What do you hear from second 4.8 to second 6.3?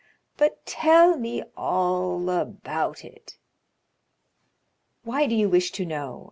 "Why do you wish to know?"